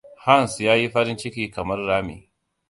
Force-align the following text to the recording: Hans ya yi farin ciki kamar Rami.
Hans 0.27 0.53
ya 0.65 0.73
yi 0.79 0.87
farin 0.93 1.17
ciki 1.21 1.51
kamar 1.55 1.79
Rami. 1.87 2.17